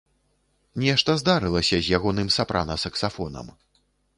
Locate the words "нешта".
0.83-1.15